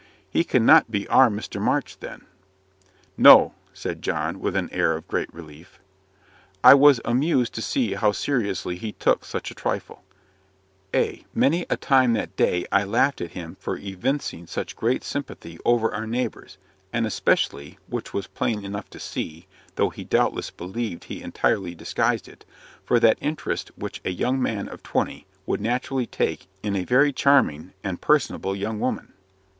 [0.31, 1.61] "He cannot be our Mr.
[1.61, 2.25] March, then."
[3.17, 5.77] "No," said John, with an air of great relief.
[6.63, 10.03] I was amused to see how seriously he took such a trifle;
[10.91, 15.59] ay, many a time that day I laughed at him for evincing such great sympathy
[15.65, 16.57] over our neighbours,
[16.91, 19.45] and especially which was plain enough to see,
[19.75, 22.43] though he doubtless believed he entirely disguised it
[22.83, 27.13] for that interest which a young man of twenty would naturally take in a very
[27.13, 29.13] charming and personable young woman.